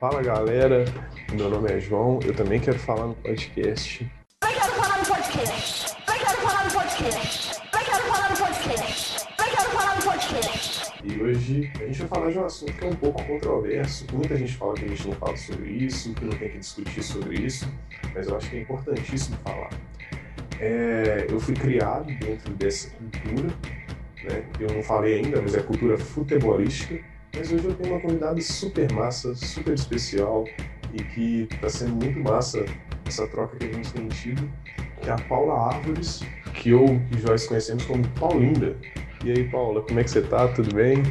[0.00, 0.86] Fala galera,
[1.30, 4.10] meu nome é João, eu também quero falar no podcast.
[4.42, 5.94] Eu quero falar no podcast.
[6.08, 7.60] Eu quero falar no podcast.
[7.70, 9.26] Eu quero falar no podcast.
[9.38, 10.92] Eu quero falar no podcast.
[11.04, 14.06] E hoje a gente vai falar de um assunto que é um pouco controverso.
[14.14, 17.02] Muita gente fala que a gente não fala sobre isso, que não tem que discutir
[17.02, 17.70] sobre isso,
[18.14, 19.68] mas eu acho que é importantíssimo falar.
[20.58, 23.54] É, eu fui criado dentro dessa cultura,
[24.24, 24.44] né?
[24.60, 27.04] eu não falei ainda, mas é cultura futebolística
[27.36, 30.44] mas hoje eu tenho uma convidada super massa, super especial
[30.92, 32.64] e que está sendo muito massa
[33.06, 34.50] essa troca que a gente tem tido,
[35.00, 36.20] que é a Paula Árvores,
[36.54, 38.76] que eu e Joyce conhecemos como Paulinda.
[39.24, 40.48] E aí, Paula, como é que você tá?
[40.48, 41.02] Tudo bem?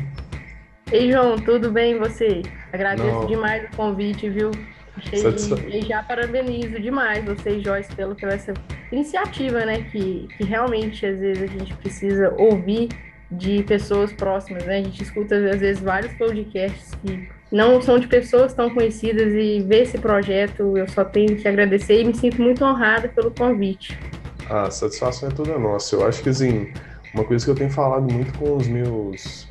[0.91, 2.41] Ei, João, tudo bem e você?
[2.73, 3.27] Agradeço Não.
[3.27, 4.51] demais o convite, viu?
[4.97, 5.21] Achei,
[5.71, 8.53] e já parabenizo demais você e Joyce pelo, pela essa
[8.91, 9.83] iniciativa, né?
[9.83, 12.89] Que, que realmente às vezes a gente precisa ouvir
[13.31, 14.79] de pessoas próximas, né?
[14.79, 19.61] A gente escuta às vezes vários podcasts que não são de pessoas tão conhecidas e
[19.61, 23.97] ver esse projeto eu só tenho que agradecer e me sinto muito honrada pelo convite.
[24.49, 25.95] A satisfação é toda nossa.
[25.95, 26.71] Eu acho que assim,
[27.13, 29.47] uma coisa que eu tenho falado muito com os meus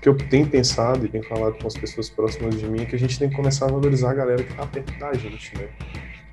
[0.00, 2.96] que eu tenho pensado e tenho falado com as pessoas próximas de mim é que
[2.96, 5.68] a gente tem que começar a valorizar a galera que tá perto da gente, né?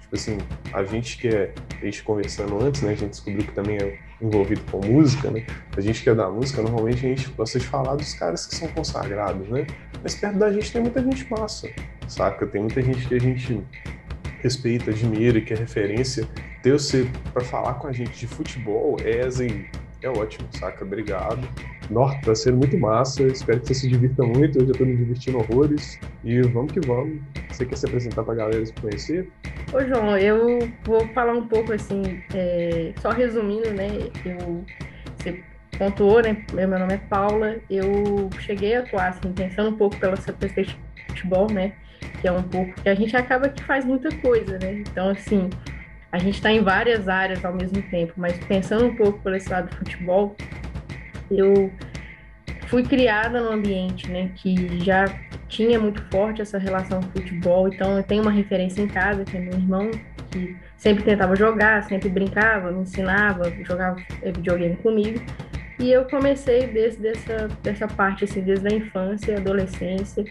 [0.08, 0.38] Tipo assim,
[0.72, 4.00] a gente que é, a gente conversando antes, né, a gente descobriu que também é
[4.22, 5.46] envolvido com música, né?
[5.76, 8.56] A gente que é da música, normalmente a gente gosta de falar dos caras que
[8.56, 9.68] são consagrados, né?
[10.02, 11.70] Mas perto da gente tem muita gente massa,
[12.08, 12.48] saca?
[12.48, 13.62] Tem muita gente que a gente
[14.42, 16.26] respeita, admira que é referência.
[16.64, 19.66] Ter você para falar com a gente de futebol é assim,
[20.02, 20.84] é ótimo, saca?
[20.84, 21.48] Obrigado.
[21.90, 23.24] Nossa, tá sendo muito massa.
[23.24, 24.60] Espero que você se divirta muito.
[24.60, 26.00] Eu já tô me divertindo horrores.
[26.24, 27.20] E vamos que vamos.
[27.50, 29.30] Você quer se apresentar pra galera se conhecer?
[29.74, 33.88] Ô, João, eu vou falar um pouco assim, é, só resumindo, né?
[34.26, 34.64] Eu,
[35.18, 35.44] você
[35.78, 36.46] pontuou, né?
[36.54, 37.56] Meu nome é Paula.
[37.70, 41.74] Eu cheguei a atuar, assim, pensando um pouco pela essa perspectiva de futebol, né?
[42.22, 44.74] Que é um pouco que a gente acaba que faz muita coisa, né?
[44.74, 45.50] Então, assim,
[46.18, 49.48] a gente está em várias áreas ao mesmo tempo, mas pensando um pouco por esse
[49.50, 50.36] lado do futebol,
[51.30, 51.72] eu
[52.66, 55.06] fui criada num ambiente né, que já
[55.48, 59.38] tinha muito forte essa relação com futebol, então eu tenho uma referência em casa, que
[59.38, 59.92] é meu irmão,
[60.32, 65.24] que sempre tentava jogar, sempre brincava, me ensinava, jogava videogame comigo.
[65.80, 70.26] E eu comecei desde dessa, dessa parte, assim, desde a infância, adolescência,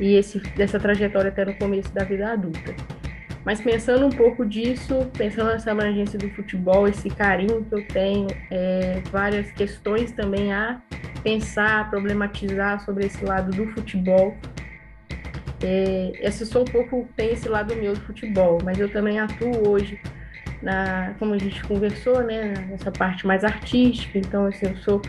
[0.00, 2.74] e esse, dessa trajetória até no começo da vida adulta.
[3.44, 8.26] Mas pensando um pouco disso, pensando nessa abrangência do futebol, esse carinho que eu tenho,
[8.50, 10.80] é, várias questões também a
[11.22, 14.36] pensar, problematizar sobre esse lado do futebol.
[15.62, 19.68] É, esse sou um pouco tem esse lado meu do futebol, mas eu também atuo
[19.68, 19.98] hoje
[20.62, 24.18] na, como a gente conversou, né, nessa parte mais artística.
[24.18, 25.02] Então, assim, eu sou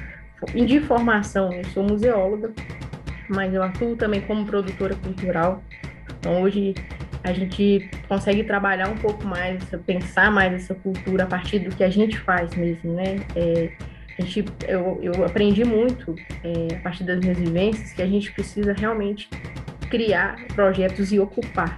[0.53, 2.51] de formação, eu sou museóloga,
[3.29, 5.63] mas eu atuo também como produtora cultural.
[6.19, 6.75] Então, hoje
[7.23, 11.83] a gente consegue trabalhar um pouco mais, pensar mais essa cultura a partir do que
[11.83, 13.17] a gente faz mesmo, né?
[13.35, 13.71] É,
[14.17, 18.31] a gente, eu, eu aprendi muito é, a partir das minhas vivências que a gente
[18.31, 19.29] precisa realmente
[19.89, 21.77] criar projetos e ocupar.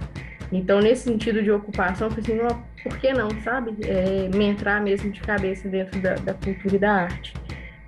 [0.52, 3.74] Então, nesse sentido de ocupação, eu pensei, assim, por que não, sabe?
[3.82, 7.34] É, me entrar mesmo de cabeça dentro da, da cultura e da arte.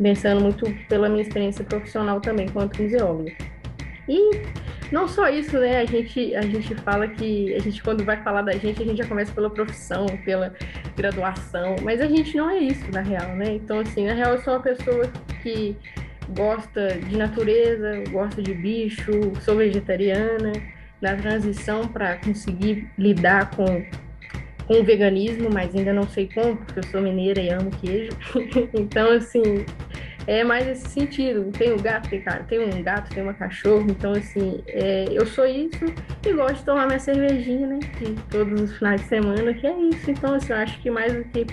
[0.01, 3.33] Pensando muito pela minha experiência profissional também, quanto museóloga.
[4.09, 4.43] E
[4.93, 5.81] não só isso, né?
[5.81, 8.99] A gente, a gente fala que a gente, quando vai falar da gente, a gente
[8.99, 10.55] já começa pela profissão, pela
[10.97, 13.55] graduação, mas a gente não é isso, na real, né?
[13.55, 15.11] Então, assim, na real, eu sou uma pessoa
[15.43, 15.77] que
[16.31, 20.53] gosta de natureza, gosta de bicho, sou vegetariana,
[21.01, 23.85] na transição para conseguir lidar com,
[24.67, 28.13] com o veganismo, mas ainda não sei como, porque eu sou mineira e amo queijo.
[28.73, 29.65] então, assim,
[30.27, 31.51] é mais esse sentido.
[31.53, 35.47] Tem um gato, tem, tem um gato, tem uma cachorro, então assim, é, eu sou
[35.47, 35.85] isso
[36.27, 37.79] e gosto de tomar minha cervejinha, né?
[37.99, 40.11] De todos os finais de semana, que é isso.
[40.11, 41.47] Então, assim, eu acho que mais do que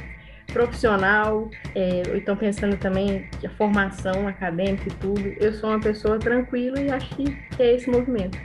[0.51, 6.79] profissional, é, então pensando também a formação acadêmica e tudo, eu sou uma pessoa tranquila
[6.79, 8.37] e acho que é esse movimento.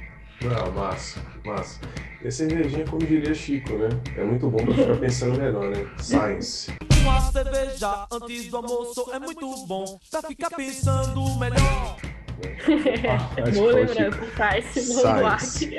[0.43, 1.81] Não, massa, massa.
[2.21, 3.89] E a cervejinha, como diria Chico, né?
[4.17, 5.87] É muito bom pra ficar pensando melhor, né?
[5.99, 6.73] Science.
[7.03, 11.97] Uma cerveja antes do almoço é muito bom pra ficar pensando melhor.
[13.09, 15.77] Ah, Boa lembrança, Science,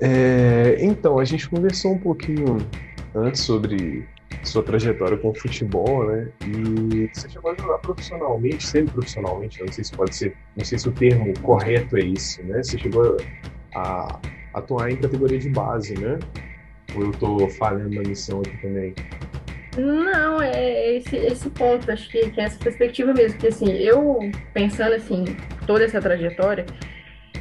[0.00, 2.56] é, Então, a gente conversou um pouquinho
[3.14, 4.08] antes sobre
[4.42, 6.28] sua trajetória com o futebol, né?
[6.46, 10.88] E você chegou a jogar profissionalmente, semi-profissionalmente, não sei se pode ser, não sei se
[10.88, 12.62] o termo correto é isso, né?
[12.62, 13.18] Você chegou
[13.74, 14.18] a
[14.56, 16.18] atuar em categoria de base, né?
[16.96, 18.94] Ou eu tô falhando na missão aqui também?
[19.76, 24.18] Não, é esse, esse ponto, acho que, que é essa perspectiva mesmo, que assim, eu
[24.54, 25.24] pensando assim,
[25.66, 26.64] toda essa trajetória,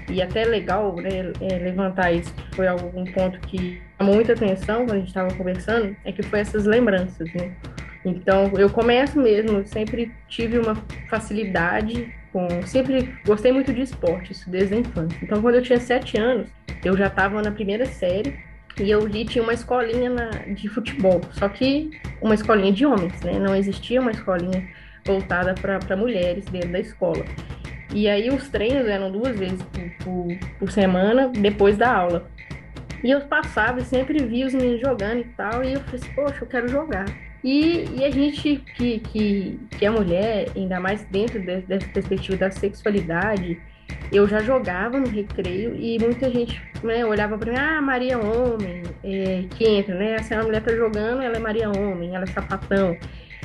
[0.10, 4.34] e até é legal né, é, levantar isso, que foi algum ponto que chamou muita
[4.34, 7.54] atenção quando a gente estava conversando, é que foi essas lembranças, né?
[8.04, 10.76] Então, eu começo mesmo, sempre tive uma
[11.10, 12.62] facilidade com.
[12.64, 15.18] Sempre gostei muito de esporte, isso desde a infância.
[15.24, 16.50] Então, quando eu tinha sete anos,
[16.84, 18.38] eu já estava na primeira série
[18.78, 21.92] e eu li tinha uma escolinha na, de futebol, só que
[22.22, 23.40] uma escolinha de homens, né?
[23.40, 24.68] Não existia uma escolinha
[25.06, 27.24] voltada para mulheres dentro da escola.
[27.94, 30.28] E aí os treinos eram duas vezes por, por,
[30.60, 32.30] por, semana, depois da aula.
[33.02, 36.14] E eu passava e sempre via os meninos jogando e tal, e eu falei assim,
[36.14, 37.06] poxa, eu quero jogar.
[37.46, 42.38] E, e a gente que, que, que é mulher, ainda mais dentro de, dessa perspectiva
[42.38, 43.62] da sexualidade,
[44.12, 48.82] eu já jogava no recreio e muita gente né, olhava para mim, ah, Maria Homem,
[49.04, 50.18] é, que entra, né?
[50.24, 52.98] Se a mulher tá jogando, ela é Maria Homem, ela é sapatão.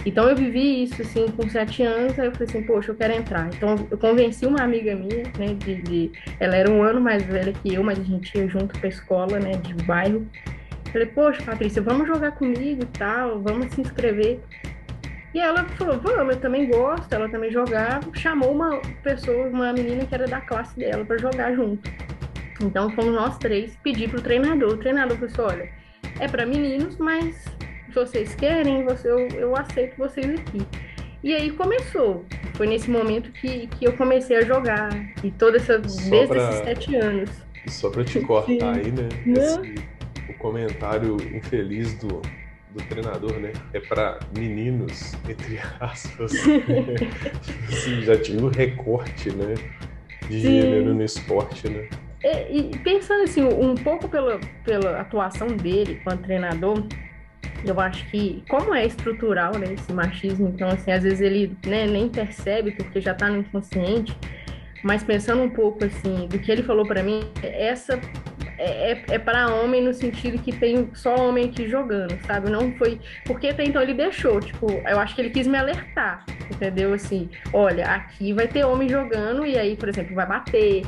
[0.07, 3.13] Então eu vivi isso assim com sete anos, aí eu falei assim, poxa, eu quero
[3.13, 3.51] entrar.
[3.55, 6.11] Então eu convenci uma amiga minha, né, de, de...
[6.39, 9.39] ela era um ano mais velha que eu, mas a gente ia junto pra escola,
[9.39, 10.27] né, de bairro.
[10.93, 14.41] Falei, poxa, Patrícia, vamos jogar comigo e tal, vamos se inscrever.
[15.33, 20.05] E ela falou, vamos, eu também gosto, ela também jogava, chamou uma pessoa, uma menina
[20.05, 21.89] que era da classe dela para jogar junto.
[22.61, 24.71] Então fomos nós três pedir pro treinador.
[24.71, 25.71] O treinador falou assim, olha,
[26.19, 27.37] é para meninos, mas
[27.87, 30.67] se vocês querem, você, eu, eu aceito vocês aqui.
[31.23, 32.25] E aí começou.
[32.55, 34.91] Foi nesse momento que, que eu comecei a jogar.
[35.23, 36.37] E toda essa, desde pra...
[36.37, 37.31] esses sete anos.
[37.69, 39.09] Só para te cortar aí, né?
[39.27, 39.75] Esse,
[40.31, 42.23] o comentário infeliz do,
[42.71, 43.53] do treinador, né?
[43.73, 46.33] É para meninos, entre aspas.
[47.69, 49.55] assim, já tinha um recorte, né?
[50.29, 50.61] De Sim.
[50.61, 51.87] gênero no esporte, né?
[52.23, 56.85] E, e, pensando assim, um pouco pela, pela atuação dele como treinador,
[57.65, 61.87] eu acho que, como é estrutural, né, esse machismo, então, assim, às vezes ele né,
[61.87, 64.17] nem percebe porque já está no inconsciente,
[64.83, 68.01] mas pensando um pouco, assim, do que ele falou para mim, essa
[68.61, 72.51] é, é, é para homem no sentido que tem só homem aqui jogando, sabe?
[72.51, 73.01] Não foi.
[73.25, 76.93] Porque até então ele deixou, tipo, eu acho que ele quis me alertar, entendeu?
[76.93, 80.83] Assim, olha, aqui vai ter homem jogando e aí, por exemplo, vai bater.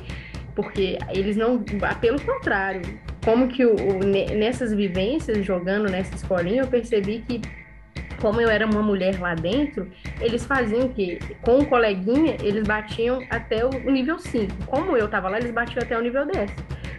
[0.55, 1.65] Porque eles não.
[1.99, 2.83] Pelo contrário,
[3.25, 7.41] como que o, o, nessas vivências, jogando nessa escolinha, eu percebi que,
[8.23, 9.91] como eu era uma mulher lá dentro,
[10.21, 14.65] eles faziam que, com o coleguinha, eles batiam até o nível 5.
[14.67, 16.55] Como eu tava lá, eles batiam até o nível 10.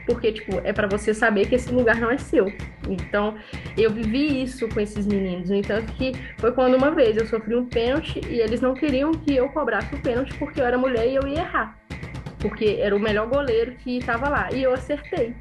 [0.05, 2.51] Porque, tipo, é para você saber que esse lugar não é seu.
[2.89, 3.35] Então,
[3.77, 5.49] eu vivi isso com esses meninos.
[5.49, 9.13] No entanto, que foi quando uma vez eu sofri um pênalti e eles não queriam
[9.13, 11.79] que eu cobrasse o pênalti porque eu era mulher e eu ia errar.
[12.37, 14.51] Porque era o melhor goleiro que estava lá.
[14.51, 15.33] E eu acertei.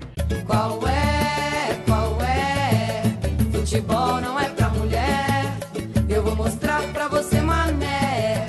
[0.46, 1.75] Qual é?
[1.84, 3.02] Qual é?
[3.50, 4.62] Futebol não é.
[6.22, 8.46] Eu vou mostrar pra você, mané.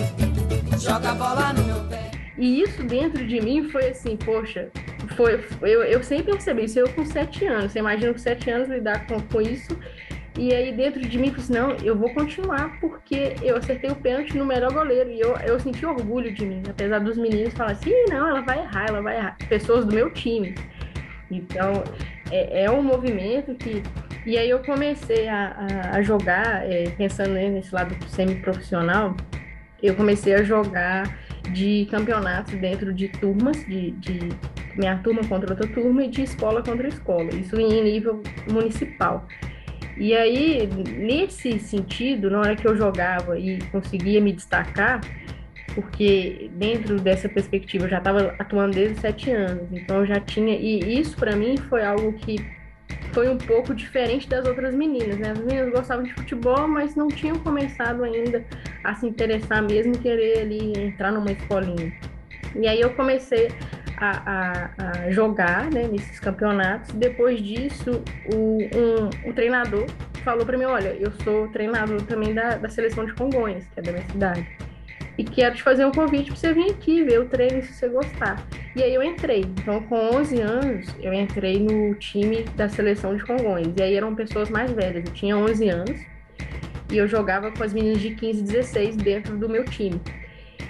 [0.79, 2.11] Joga a bola no meu pé.
[2.37, 4.69] E isso dentro de mim foi assim, poxa,
[5.15, 7.71] foi, eu, eu sempre percebi isso, eu com sete anos.
[7.71, 9.75] Você imagina com sete anos lidar com, com isso.
[10.37, 13.89] E aí dentro de mim, eu falei assim, não, eu vou continuar porque eu acertei
[13.89, 15.09] o pênalti no melhor goleiro.
[15.09, 18.59] E eu, eu senti orgulho de mim, apesar dos meninos falarem assim, não, ela vai
[18.59, 19.35] errar, ela vai errar.
[19.49, 20.53] Pessoas do meu time.
[21.31, 21.83] Então,
[22.29, 23.81] é, é um movimento que.
[24.25, 29.15] E aí eu comecei a, a, jogar, é, pensando né, nesse lado semi-profissional,
[29.81, 31.17] eu comecei a jogar
[31.51, 34.29] de campeonatos dentro de turmas, de, de
[34.77, 39.27] minha turma contra outra turma e de escola contra escola, isso em nível municipal.
[39.97, 45.01] E aí, nesse sentido, na hora que eu jogava e conseguia me destacar,
[45.75, 50.55] porque dentro dessa perspectiva eu já estava atuando desde sete anos, então eu já tinha
[50.55, 52.62] e isso para mim foi algo que
[53.13, 55.31] foi um pouco diferente das outras meninas, né?
[55.31, 58.43] As meninas gostavam de futebol, mas não tinham começado ainda
[58.83, 61.93] a se interessar mesmo, querer ali entrar numa escolinha.
[62.55, 63.49] E aí eu comecei
[63.97, 66.91] a, a, a jogar né, nesses campeonatos.
[66.91, 68.03] Depois disso,
[68.33, 68.57] o,
[69.27, 69.85] um, treinador
[70.23, 73.83] falou para mim: Olha, eu sou treinador também da, da seleção de Congonhas, que é
[73.83, 74.72] da minha cidade
[75.17, 77.87] e quero te fazer um convite para você vir aqui ver o treino se você
[77.87, 78.45] gostar.
[78.75, 79.41] E aí eu entrei.
[79.41, 83.73] Então, com 11 anos, eu entrei no time da seleção de Congonhas.
[83.77, 85.05] E aí eram pessoas mais velhas.
[85.05, 86.01] Eu tinha 11 anos
[86.91, 90.01] e eu jogava com as meninas de 15 e 16 dentro do meu time.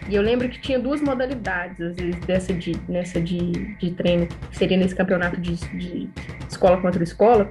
[0.10, 4.28] E eu lembro que tinha duas modalidades, às vezes, dessa de, nessa de, de treino,
[4.28, 6.10] que seria nesse campeonato de, de
[6.50, 7.50] escola contra escola,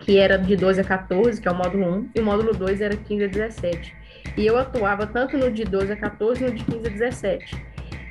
[0.00, 2.80] que era de 12 a 14, que é o módulo 1, e o módulo 2
[2.80, 3.94] era 15 a 17.
[4.36, 7.66] E eu atuava tanto no de 12 a 14 e no de 15 a 17.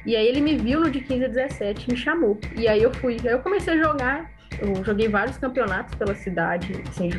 [0.06, 2.39] E aí ele me viu no de 15 a 17 me chamou.
[2.56, 4.32] E aí eu fui, aí eu comecei a jogar.
[4.60, 7.10] Eu joguei vários campeonatos pela cidade, assim,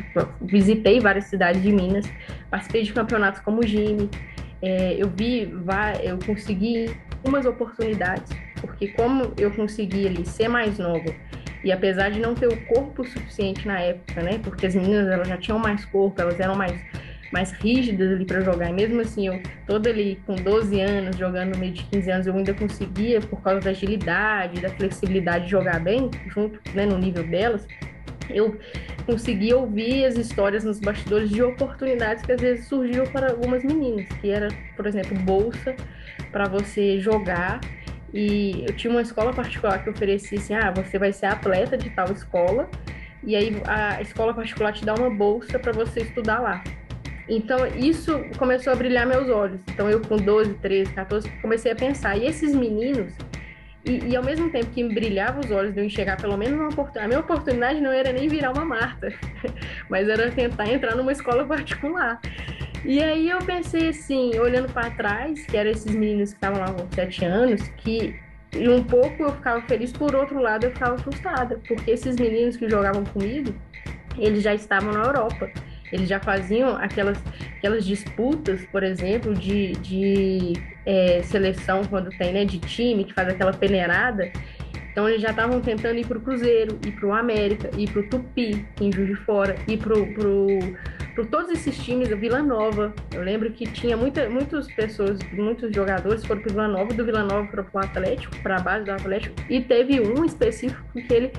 [0.41, 2.05] visitei várias cidades de Minas,
[2.49, 4.09] participei de campeonatos como o Gine.
[4.61, 5.53] É, eu vi,
[6.01, 6.95] eu consegui
[7.25, 8.31] umas oportunidades
[8.61, 11.13] porque como eu consegui ali ser mais nova,
[11.63, 14.39] e apesar de não ter o corpo suficiente na época, né?
[14.43, 16.79] Porque as meninas elas já tinham mais corpo, elas eram mais
[17.35, 18.69] mais rígidas ali para jogar.
[18.69, 22.27] E mesmo assim, eu toda ali com 12 anos, jogando no meio de 15 anos,
[22.27, 27.27] eu ainda conseguia, por causa da agilidade, da flexibilidade, jogar bem, junto né, no nível
[27.27, 27.67] delas.
[28.29, 28.57] Eu
[29.05, 34.07] conseguia ouvir as histórias nos bastidores de oportunidades que às vezes surgiam para algumas meninas,
[34.21, 35.75] que era, por exemplo, bolsa
[36.31, 37.59] para você jogar.
[38.13, 41.89] E eu tinha uma escola particular que oferecia assim: ah, você vai ser atleta de
[41.89, 42.69] tal escola,
[43.21, 46.63] e aí a escola particular te dá uma bolsa para você estudar lá.
[47.27, 49.59] Então, isso começou a brilhar meus olhos.
[49.69, 52.17] Então, eu com 12, 13, 14, comecei a pensar.
[52.17, 53.13] E esses meninos,
[53.83, 56.59] e, e ao mesmo tempo que me brilhava os olhos de eu enxergar pelo menos
[56.59, 59.13] uma oportunidade, a minha oportunidade não era nem virar uma Marta,
[59.89, 62.19] mas era tentar entrar numa escola particular.
[62.83, 66.71] E aí eu pensei assim, olhando para trás, que eram esses meninos que estavam lá
[66.71, 68.15] com 7 anos, que
[68.55, 72.69] um pouco eu ficava feliz, por outro lado eu ficava frustrada, porque esses meninos que
[72.69, 73.53] jogavam comigo,
[74.17, 75.51] eles já estavam na Europa.
[75.95, 77.17] Eles já faziam aquelas,
[77.57, 80.53] aquelas disputas, por exemplo, de, de
[80.85, 84.29] é, seleção quando tem, né, de time, que faz aquela peneirada.
[84.91, 88.01] Então eles já estavam tentando ir para o Cruzeiro, ir para o América, ir para
[88.01, 92.93] o Tupi, em Juiz de Fora, ir para pro, todos esses times, o Vila Nova.
[93.13, 97.05] Eu lembro que tinha muita, muitas pessoas, muitos jogadores foram para o Vila Nova, do
[97.05, 101.13] Vila Nova para o Atlético, para a base do Atlético, e teve um específico que
[101.13, 101.31] ele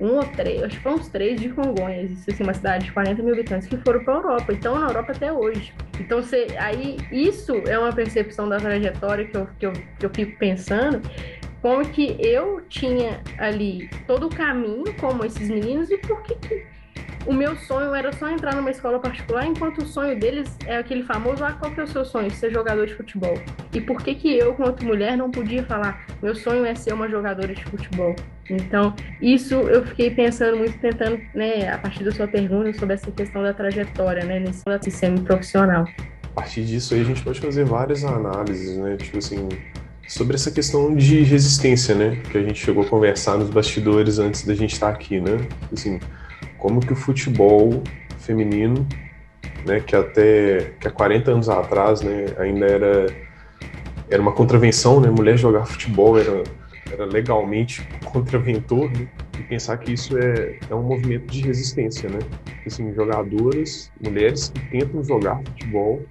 [0.00, 2.92] um ou três, acho que foram uns três de Congonhas, isso assim, uma cidade de
[2.92, 5.72] 40 mil habitantes que foram para a Europa, então na Europa até hoje.
[6.00, 10.10] Então, você, aí, isso é uma percepção da trajetória que eu, que eu, que eu
[10.10, 11.00] fico pensando,
[11.62, 16.73] como que eu tinha ali todo o caminho como esses meninos e por que, que
[17.26, 21.02] o meu sonho era só entrar numa escola particular, enquanto o sonho deles é aquele
[21.02, 22.30] famoso, ah, qual que é o seu sonho?
[22.30, 23.34] Ser jogador de futebol.
[23.72, 27.08] E por que que eu, quanto mulher, não podia falar, meu sonho é ser uma
[27.08, 28.14] jogadora de futebol?
[28.50, 33.10] Então, isso eu fiquei pensando muito, tentando, né, a partir da sua pergunta sobre essa
[33.10, 35.86] questão da trajetória, né, nesse semi-profissional.
[36.22, 39.48] A partir disso aí a gente pode fazer várias análises, né, tipo assim,
[40.06, 44.44] sobre essa questão de resistência, né, que a gente chegou a conversar nos bastidores antes
[44.44, 45.38] da gente estar aqui, né,
[45.72, 45.98] assim,
[46.64, 47.82] como que o futebol
[48.20, 48.88] feminino,
[49.66, 53.06] né, que até que há 40 anos atrás, né, ainda era
[54.10, 56.42] era uma contravenção, né, mulher jogar futebol era
[56.90, 59.06] era legalmente contraventor, né,
[59.38, 62.20] e pensar que isso é, é um movimento de resistência, né,
[62.64, 66.02] assim, jogadoras, mulheres que tentam jogar futebol,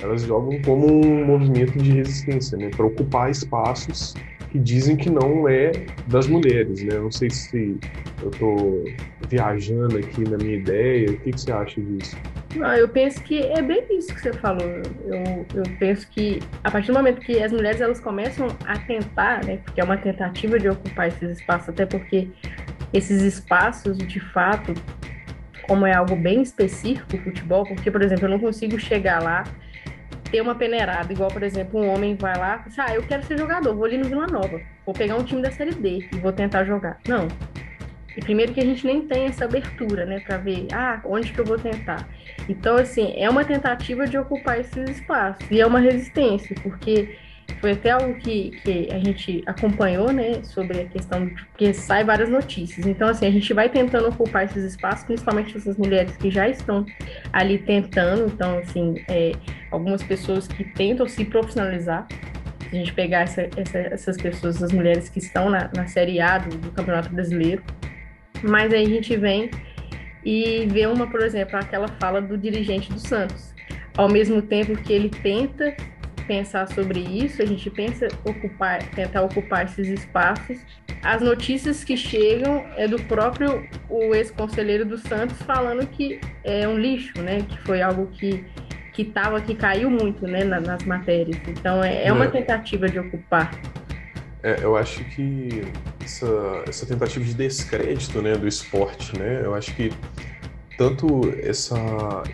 [0.00, 4.14] elas jogam como um movimento de resistência, né, para ocupar espaços
[4.50, 5.72] que dizem que não é
[6.06, 6.98] das mulheres, né?
[6.98, 7.76] Não sei se
[8.22, 8.84] eu estou
[9.28, 11.10] viajando aqui na minha ideia.
[11.10, 12.16] O que, que você acha disso?
[12.56, 14.82] Não, eu penso que é bem isso que você falou.
[15.04, 19.44] Eu, eu penso que a partir do momento que as mulheres elas começam a tentar,
[19.44, 22.28] né, porque é uma tentativa de ocupar esses espaços, até porque
[22.92, 24.72] esses espaços, de fato,
[25.66, 29.44] como é algo bem específico o futebol, porque, por exemplo, eu não consigo chegar lá
[30.30, 33.24] ter uma peneirada, igual, por exemplo, um homem vai lá e fala, ah, eu quero
[33.24, 36.16] ser jogador, vou ali no Vila Nova, vou pegar um time da Série D e
[36.18, 36.98] vou tentar jogar.
[37.06, 37.28] Não.
[38.16, 41.38] E primeiro que a gente nem tem essa abertura, né, para ver, ah, onde que
[41.38, 42.08] eu vou tentar.
[42.48, 47.16] Então, assim, é uma tentativa de ocupar esses espaços e é uma resistência, porque
[47.60, 52.04] foi até algo que, que a gente acompanhou, né, sobre a questão de que sai
[52.04, 52.86] várias notícias.
[52.86, 56.86] Então, assim, a gente vai tentando ocupar esses espaços, principalmente essas mulheres que já estão
[57.32, 58.26] ali tentando.
[58.26, 59.32] Então, assim, é,
[59.70, 62.06] algumas pessoas que tentam se profissionalizar.
[62.70, 66.20] Se a gente pegar essa, essa, essas pessoas, essas mulheres que estão na, na Série
[66.20, 67.62] A do, do Campeonato Brasileiro.
[68.42, 69.50] Mas aí a gente vem
[70.24, 73.54] e vê uma, por exemplo, aquela fala do dirigente do Santos.
[73.96, 75.74] Ao mesmo tempo que ele tenta
[76.28, 80.58] pensar sobre isso, a gente pensa ocupar, tentar ocupar esses espaços.
[81.02, 86.78] As notícias que chegam é do próprio o ex-conselheiro do Santos falando que é um
[86.78, 87.44] lixo, né?
[87.48, 88.44] Que foi algo que
[88.92, 91.40] que tava que caiu muito, né, nas matérias.
[91.46, 92.30] Então é, é uma é.
[92.30, 93.52] tentativa de ocupar.
[94.42, 95.62] É, eu acho que
[96.04, 99.92] essa, essa tentativa de descrédito, né, do esporte, né, eu acho que
[100.76, 101.76] tanto essa,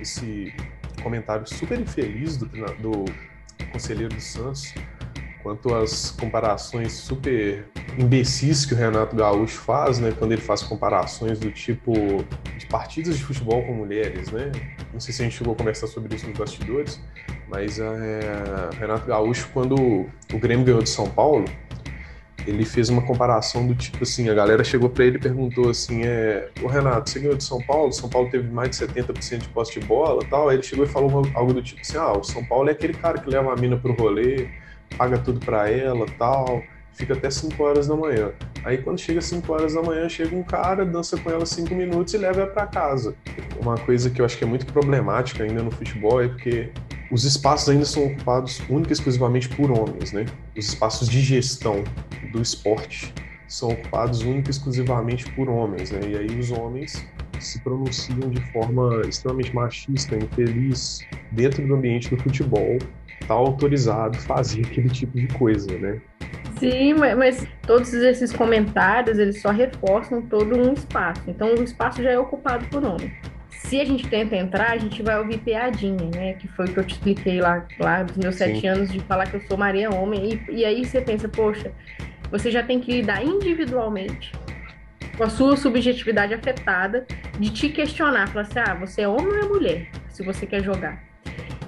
[0.01, 0.55] esse
[1.03, 3.05] comentário super infeliz do, do
[3.73, 4.75] conselheiro do Santos,
[5.43, 7.67] quanto às comparações super
[7.99, 11.93] imbecis que o Renato Gaúcho faz, né, quando ele faz comparações do tipo
[12.59, 14.51] de partidas de futebol com mulheres, né?
[14.93, 17.01] Não sei se a gente chegou a conversar sobre isso nos bastidores,
[17.49, 21.45] mas é, Renato Gaúcho, quando o Grêmio ganhou de São Paulo,
[22.47, 26.03] ele fez uma comparação do tipo assim, a galera chegou para ele e perguntou assim,
[26.05, 29.49] é, o Renato, você ganhou de São Paulo, São Paulo teve mais de 70% de
[29.49, 32.23] posse de bola tal, aí ele chegou e falou algo do tipo assim, ah, o
[32.23, 34.49] São Paulo é aquele cara que leva a mina pro rolê,
[34.97, 38.33] paga tudo para ela tal, fica até 5 horas da manhã.
[38.65, 42.15] Aí quando chega 5 horas da manhã, chega um cara, dança com ela 5 minutos
[42.15, 43.15] e leva ela para casa.
[43.61, 46.71] Uma coisa que eu acho que é muito problemática ainda no futebol é porque
[47.11, 50.25] os espaços ainda são ocupados única e exclusivamente por homens, né?
[50.57, 51.85] Os espaços de gestão
[52.33, 53.13] do esporte
[53.47, 56.01] são ocupados única e exclusivamente por homens, né?
[56.09, 57.07] E aí os homens
[57.41, 62.79] se pronunciam de forma extremamente machista, infeliz, dentro do ambiente do futebol,
[63.27, 66.01] tá autorizado fazer aquele tipo de coisa, né?
[66.59, 71.23] Sim, mas todos esses comentários, eles só reforçam todo um espaço.
[71.27, 73.13] Então, o espaço já é ocupado por homem.
[73.75, 76.35] Se a gente tenta entrar, a gente vai ouvir piadinha, né?
[76.35, 78.45] Que foi o que eu te expliquei lá, lá dos meus Sim.
[78.45, 80.41] sete anos, de falar que eu sou Maria Homem.
[80.49, 81.73] E, e aí você pensa, poxa,
[82.31, 84.31] você já tem que lidar individualmente
[85.17, 87.05] com a sua subjetividade afetada,
[87.37, 90.63] de te questionar, falar assim, ah, você é homem ou é mulher, se você quer
[90.63, 91.03] jogar.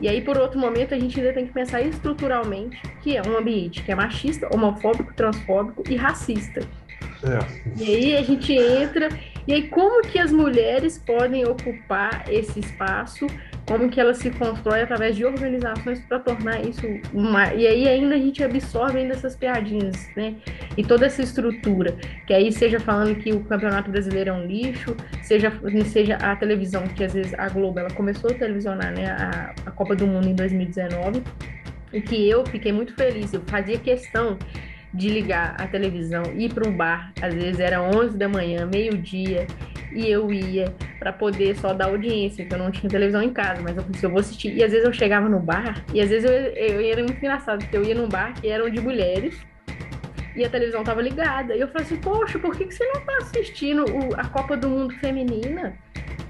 [0.00, 3.36] E aí, por outro momento, a gente ainda tem que pensar estruturalmente que é um
[3.36, 6.60] ambiente que é machista, homofóbico, transfóbico e racista.
[7.25, 7.82] É.
[7.82, 9.08] E aí a gente entra,
[9.46, 13.26] e aí como que as mulheres podem ocupar esse espaço?
[13.66, 17.52] Como que ela se constrói através de organizações para tornar isso uma...
[17.52, 20.34] e aí ainda a gente absorve ainda essas piadinhas, né?
[20.76, 24.96] E toda essa estrutura, que aí seja falando que o Campeonato Brasileiro é um lixo,
[25.22, 25.52] seja
[25.86, 29.70] seja a televisão, que às vezes a Globo ela começou a televisionar, né, a, a
[29.70, 31.22] Copa do Mundo em 2019,
[31.92, 34.38] e que eu fiquei muito feliz, eu fazia questão
[34.96, 39.46] de ligar a televisão, ir para um bar, às vezes era 11 da manhã, meio-dia,
[39.92, 43.60] e eu ia para poder só dar audiência, porque eu não tinha televisão em casa,
[43.62, 44.56] mas eu pensei, eu vou assistir.
[44.56, 47.18] E às vezes eu chegava no bar, e às vezes eu, eu, eu era muito
[47.18, 49.38] engraçado, porque eu ia num bar que eram de mulheres,
[50.34, 51.54] e a televisão tava ligada.
[51.54, 54.56] E eu falei assim, poxa, por que, que você não tá assistindo o, a Copa
[54.56, 55.76] do Mundo Feminina?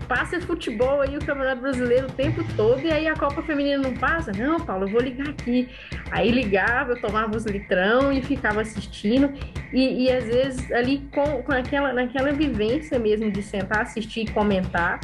[0.06, 3.94] Passa futebol aí, o Campeonato Brasileiro o tempo todo, e aí a Copa Feminina não
[3.94, 4.32] passa?
[4.32, 5.68] Não, Paulo, eu vou ligar aqui.
[6.10, 9.32] Aí ligava, eu tomava os litrão e ficava assistindo,
[9.72, 14.30] e, e às vezes ali com, com aquela, naquela vivência mesmo de sentar, assistir e
[14.30, 15.00] comentar,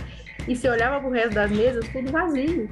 [0.47, 2.69] e você olhava pro resto das mesas, tudo vazio.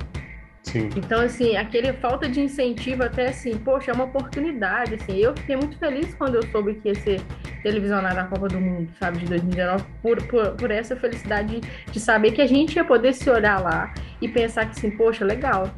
[0.62, 0.90] Sim.
[0.94, 5.16] Então, assim, aquele falta de incentivo até assim, poxa, é uma oportunidade, assim.
[5.16, 7.20] Eu fiquei muito feliz quando eu soube que ia ser
[7.62, 12.01] televisionada a Copa do Mundo, sabe, de 2019, por, por, por essa felicidade de, de
[12.01, 15.70] saber que a gente ia poder se olhar lá e pensar que, assim, poxa, legal,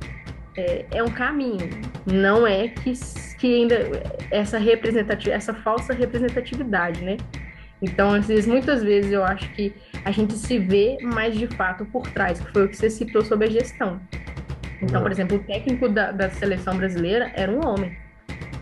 [0.57, 1.71] é, é, um caminho.
[2.05, 2.93] Não é que,
[3.39, 3.77] que ainda
[4.31, 7.17] essa representatividade, essa falsa representatividade, né?
[7.81, 11.85] Então, às vezes, muitas vezes eu acho que a gente se vê mais de fato
[11.87, 14.01] por trás, que foi o que você citou sobre a gestão.
[14.83, 17.97] Então, por exemplo, o técnico da, da seleção brasileira era um homem.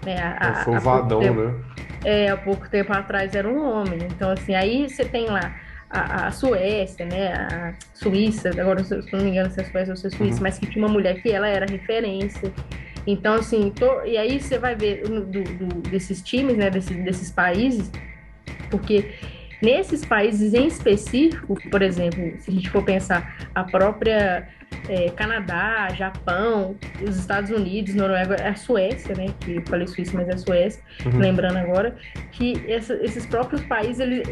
[0.05, 0.17] Né?
[0.39, 1.55] A, foi o Vadão, tempo, né?
[2.05, 3.99] É, há pouco tempo atrás era um homem.
[4.05, 5.55] Então, assim, aí você tem lá
[5.91, 9.97] a, a, Suécia, né, a Suíça, agora se não me engano se é Suécia ou
[9.97, 10.43] se é Suíça, uhum.
[10.43, 12.53] mas que tinha uma mulher que ela era referência.
[13.07, 15.43] Então, assim, tô, e aí você vai ver do, do,
[15.91, 17.91] desses times, né, desses, desses países,
[18.71, 19.13] porque
[19.61, 24.49] nesses países em específico, por exemplo, se a gente for pensar a própria
[24.89, 29.27] é, Canadá, Japão, os Estados Unidos, Noruega, a Suécia, né?
[29.41, 31.19] Que eu falei Suíça, mas é Suécia, uhum.
[31.19, 31.97] lembrando agora,
[32.33, 34.23] que essa, esses próprios países, eles,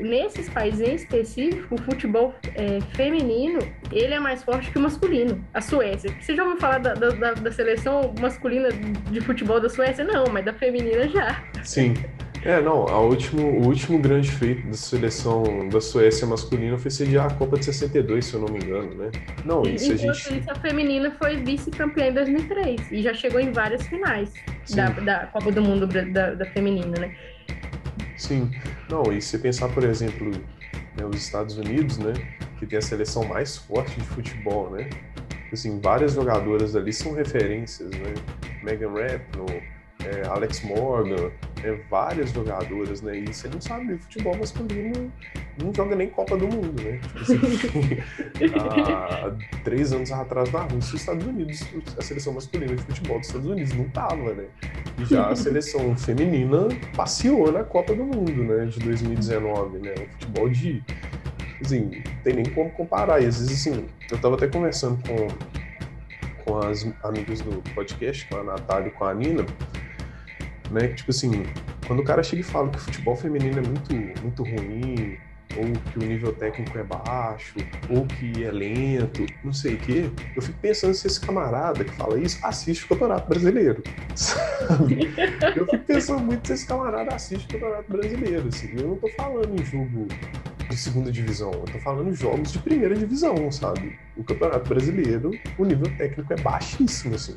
[0.00, 3.60] nesses países em específico, o futebol é, feminino,
[3.92, 5.44] ele é mais forte que o masculino.
[5.52, 6.14] A Suécia.
[6.20, 10.04] Você já ouviu falar da, da, da seleção masculina de futebol da Suécia?
[10.04, 11.42] Não, mas da feminina já.
[11.62, 11.94] Sim.
[12.48, 17.26] É, não, a último, o último grande feito da seleção da Suécia masculina foi sediar
[17.26, 19.10] a Copa de 62, se eu não me engano, né?
[19.44, 20.48] Não, isso a gente...
[20.48, 24.32] A feminina foi vice-campeã em 2003 e já chegou em várias finais
[24.74, 27.14] da, da, Copa do Mundo da, da, feminina, né?
[28.16, 28.50] Sim,
[28.88, 32.14] não, e se pensar, por exemplo, né, os Estados Unidos, né,
[32.58, 34.88] que tem a seleção mais forte de futebol, né?
[35.52, 38.14] Assim, várias jogadoras ali são referências, né?
[38.62, 39.62] Megan Rapinoe,
[40.02, 41.30] é, Alex Morgan,
[41.64, 43.18] é, várias jogadoras, né?
[43.18, 45.12] E você não sabe, futebol masculino
[45.62, 46.98] não joga nem Copa do Mundo, né?
[46.98, 47.38] Tipo assim,
[48.58, 51.66] há três anos atrás na Rússia, os Estados Unidos,
[51.96, 54.44] a seleção masculina de futebol dos Estados Unidos não tava, né?
[54.98, 58.66] E já a seleção feminina passeou na Copa do Mundo, né?
[58.66, 59.94] De 2019, né?
[59.94, 60.82] O futebol de.
[61.60, 63.20] Assim, não tem nem como comparar.
[63.20, 68.36] E às vezes, assim, eu tava até conversando com, com as amigas do podcast, com
[68.36, 69.44] a Natália e com a Nina
[70.70, 70.88] né?
[70.88, 71.44] Tipo assim,
[71.86, 75.18] quando o cara chega e fala que o futebol feminino é muito, muito ruim,
[75.56, 77.56] ou que o nível técnico é baixo,
[77.88, 81.92] ou que é lento, não sei o quê, eu fico pensando se esse camarada que
[81.92, 83.82] fala isso assiste o Campeonato Brasileiro,
[84.14, 85.10] sabe?
[85.56, 88.70] Eu fico pensando muito se esse camarada assiste o Campeonato Brasileiro, assim.
[88.76, 90.06] Eu não tô falando em jogo
[90.68, 93.98] de segunda divisão, eu tô falando em jogos de primeira divisão, sabe?
[94.16, 97.36] O Campeonato Brasileiro, o nível técnico é baixíssimo, assim.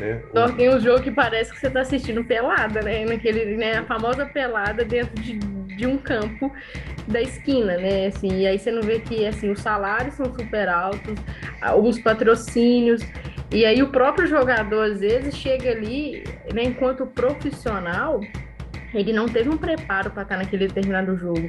[0.00, 0.22] Né?
[0.56, 3.04] Tem um jogo que parece que você está assistindo pelada, né?
[3.04, 3.78] Naquele, né?
[3.78, 6.52] A famosa pelada dentro de, de um campo
[7.06, 8.06] da esquina, né?
[8.06, 11.14] Assim, e aí você não vê que assim, os salários são super altos,
[11.76, 13.02] os patrocínios,
[13.52, 16.22] e aí o próprio jogador, às vezes, chega ali,
[16.54, 18.20] né, enquanto profissional,
[18.94, 21.48] ele não teve um preparo para estar naquele determinado jogo.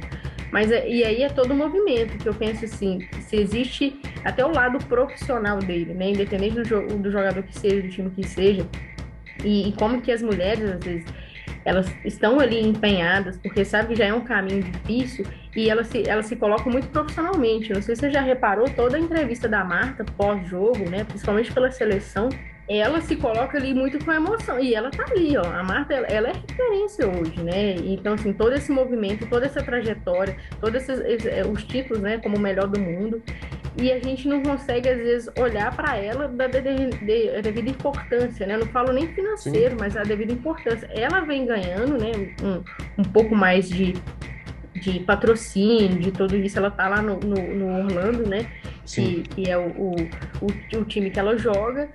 [0.52, 4.44] Mas é, e aí é todo o movimento que eu penso assim, se existe até
[4.44, 6.10] o lado profissional dele, né?
[6.10, 8.68] Independente do, jo do jogador que seja, do time que seja,
[9.42, 11.06] e, e, como que as mulheres, às vezes,
[11.64, 15.24] elas estão ali empenhadas, porque sabe que já é um caminho difícil,
[15.56, 17.72] e elas se, elas se colocam muito profissionalmente.
[17.72, 21.04] Não sei se você já reparou toda a entrevista da Marta pós-jogo, né?
[21.04, 22.28] Principalmente pela seleção,
[22.78, 24.58] ela se coloca ali muito com emoção.
[24.58, 25.44] E ela tá ali, ó.
[25.44, 27.74] A Marta, ela, ela é referência hoje, né?
[27.74, 32.36] Então, assim, todo esse movimento, toda essa trajetória, todos esses, é, os títulos, né, como
[32.36, 33.22] o melhor do mundo.
[33.76, 38.46] E a gente não consegue, às vezes, olhar para ela da de, de, devida importância,
[38.46, 38.54] né?
[38.54, 39.76] Eu não falo nem financeiro, Sim.
[39.80, 40.88] mas a devida importância.
[40.92, 42.62] Ela vem ganhando, né, um,
[42.98, 43.94] um pouco mais de,
[44.74, 46.58] de patrocínio, de tudo isso.
[46.58, 48.46] Ela tá lá no, no, no Orlando, né?
[48.84, 49.94] Que, que, é o, o,
[50.42, 51.88] o, o time que ela joga.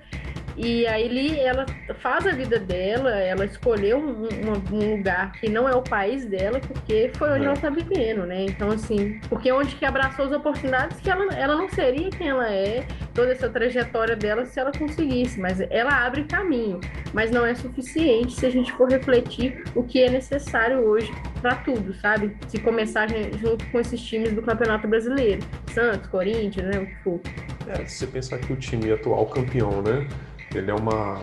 [0.58, 1.64] E aí ela
[2.00, 4.26] faz a vida dela, ela escolheu um,
[4.72, 7.44] um, lugar que não é o país dela, porque foi onde é.
[7.44, 8.46] ela está vivendo, né?
[8.46, 12.52] Então, assim, porque onde que abraçou as oportunidades que ela, ela não seria quem ela
[12.52, 16.80] é, toda essa trajetória dela se ela conseguisse, mas ela abre caminho,
[17.14, 21.54] mas não é suficiente se a gente for refletir o que é necessário hoje para
[21.54, 22.36] tudo, sabe?
[22.48, 25.40] Se começar junto com esses times do Campeonato Brasileiro,
[25.72, 27.20] Santos, Corinthians, né, o que for.
[27.68, 30.08] É, se você pensar que o time atual campeão, né?
[30.54, 31.20] Ele é uma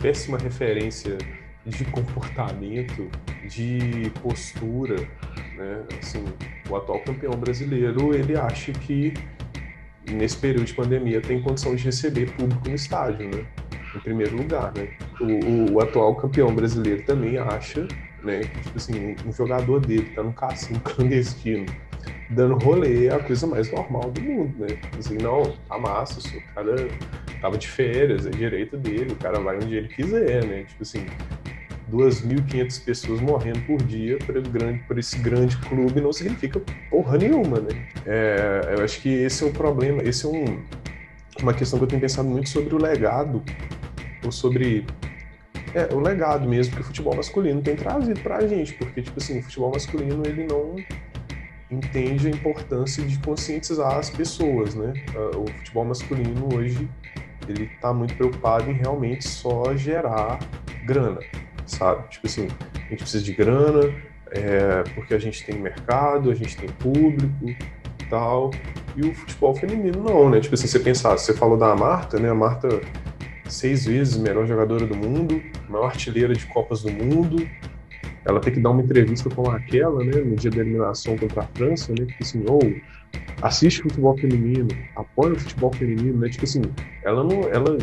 [0.00, 1.18] péssima referência
[1.64, 3.08] de comportamento,
[3.46, 4.96] de postura,
[5.56, 5.84] né?
[6.00, 6.24] Assim,
[6.68, 9.14] o atual campeão brasileiro, ele acha que
[10.10, 13.44] nesse período de pandemia tem condição de receber público no estádio, né?
[13.94, 14.88] Em primeiro lugar, né?
[15.20, 17.86] O, o, o atual campeão brasileiro também acha,
[18.22, 18.40] né?
[18.40, 21.66] Tipo assim, um jogador dele tá no cassino clandestino
[22.30, 24.78] dando rolê é a coisa mais normal do mundo, né?
[24.98, 26.88] Assim, não, tá massa, o cara
[27.40, 30.64] tava de férias, é direito dele, o cara vai onde ele quiser, né?
[30.64, 31.06] Tipo assim,
[31.90, 37.88] 2.500 pessoas morrendo por dia para grande, esse grande clube não significa porra nenhuma, né?
[38.04, 40.62] É, eu acho que esse é o problema, esse é um,
[41.40, 43.42] uma questão que eu tenho pensado muito sobre o legado,
[44.22, 44.84] ou sobre
[45.74, 49.18] é, o legado mesmo que o futebol masculino tem trazido para a gente, porque, tipo
[49.18, 50.76] assim, o futebol masculino, ele não
[51.70, 54.94] entende a importância de conscientizar as pessoas, né?
[55.36, 56.88] O futebol masculino hoje
[57.46, 60.38] ele está muito preocupado em realmente só gerar
[60.86, 61.20] grana,
[61.66, 62.08] sabe?
[62.08, 63.92] Tipo assim, a gente precisa de grana
[64.30, 68.50] é, porque a gente tem mercado, a gente tem público e tal.
[68.96, 70.40] E o futebol feminino não, né?
[70.40, 72.30] Tipo assim, você pensar, você falou da Marta, né?
[72.30, 72.68] A Marta
[73.48, 77.48] seis vezes melhor jogadora do mundo, maior artilheira de Copas do Mundo,
[78.24, 81.46] ela tem que dar uma entrevista com aquela, né, no dia da eliminação contra a
[81.46, 86.44] França, né, que assim, ou oh, assiste futebol feminino, apoia o futebol feminino, né, tipo
[86.44, 86.62] assim,
[87.02, 87.78] ela não, ela,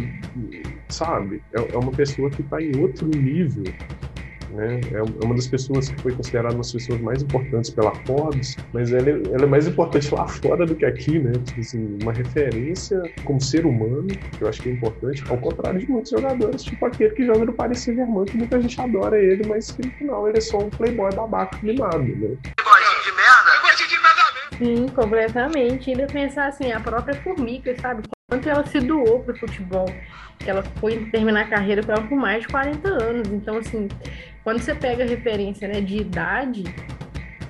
[0.90, 3.64] sabe, é, é uma pessoa que está em outro nível
[4.56, 4.82] né?
[4.92, 8.56] É, é uma das pessoas que foi considerada uma das pessoas mais importantes pela Forbes,
[8.74, 11.34] mas ela é, ela é mais importante lá fora do que aqui, né?
[11.46, 15.80] Tipo assim, uma referência como ser humano, que eu acho que é importante, ao contrário
[15.80, 19.48] de muitos jogadores, tipo aquele que joga no Paris Saint-Germain, que muita gente adora ele,
[19.48, 22.06] mas que no final ele é só um playboy babaca mimado, né?
[22.06, 22.38] de merda?
[23.88, 24.26] de merda
[24.58, 25.90] Sim, completamente.
[25.90, 28.04] Ainda pensar assim, a própria Formiga, sabe?
[28.30, 29.86] Quanto ela se doou pro futebol.
[30.46, 33.28] Ela foi terminar a carreira com ela por mais de 40 anos.
[33.30, 33.88] Então, assim,
[34.46, 36.64] quando você pega a referência né, de idade,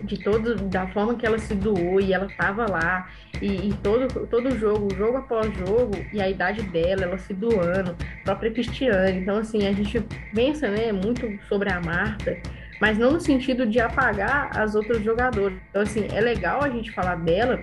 [0.02, 4.26] de todo, da forma que ela se doou e ela estava lá, e, e, todo,
[4.28, 9.20] todo jogo, jogo após jogo, e a idade dela, ela se doando, própria Cristiane.
[9.20, 10.00] Então, assim, a gente
[10.34, 12.38] pensa né, muito sobre a Marta,
[12.80, 15.58] mas não no sentido de apagar as outras jogadoras.
[15.70, 17.62] Então, assim, é legal a gente falar dela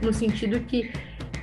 [0.00, 0.92] no sentido que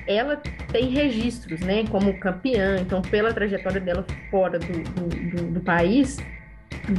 [0.06, 0.40] ela
[0.72, 6.16] tem registros, né, como campeã, então pela trajetória dela fora do, do, do, do país,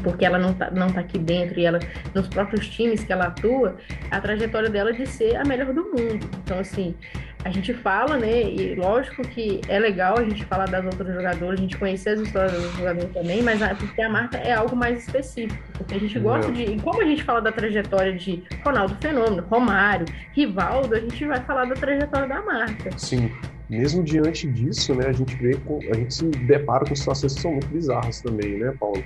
[0.04, 1.80] porque ela não tá, não tá aqui dentro e ela
[2.14, 3.78] nos próprios times que ela atua,
[4.12, 6.30] a trajetória dela de ser a melhor do mundo.
[6.44, 6.96] Então, assim,
[7.44, 8.42] a gente fala, né?
[8.44, 12.20] E lógico que é legal a gente falar das outras jogadoras, a gente conhecer as
[12.20, 15.64] histórias dos jogadores também, mas a, porque a marca é algo mais específico.
[15.78, 16.64] Porque a gente gosta de.
[16.64, 21.42] E como a gente fala da trajetória de Ronaldo Fenômeno, Romário, Rivaldo, a gente vai
[21.42, 22.98] falar da trajetória da marca.
[22.98, 23.32] Sim
[23.70, 25.58] mesmo diante disso, né, a gente vê
[25.92, 29.04] a gente se depara com situações que são muito bizarras também, né, Paulo?